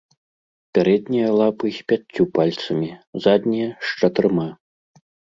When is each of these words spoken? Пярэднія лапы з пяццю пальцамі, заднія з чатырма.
Пярэднія 0.75 1.25
лапы 1.39 1.67
з 1.77 1.83
пяццю 1.91 2.25
пальцамі, 2.37 2.89
заднія 3.25 3.69
з 3.91 3.93
чатырма. 3.99 4.47